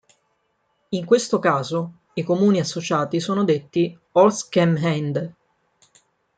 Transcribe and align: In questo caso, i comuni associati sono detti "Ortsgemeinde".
In 0.89 1.05
questo 1.05 1.37
caso, 1.37 1.97
i 2.13 2.23
comuni 2.23 2.59
associati 2.59 3.19
sono 3.19 3.43
detti 3.43 3.95
"Ortsgemeinde". 4.13 5.35